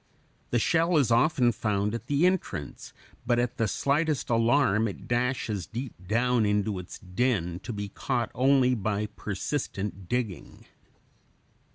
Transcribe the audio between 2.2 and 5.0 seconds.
entrance, but at the slightest alarm